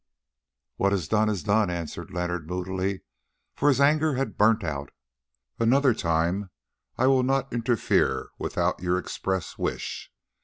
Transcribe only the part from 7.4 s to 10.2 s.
interfere without your express wish.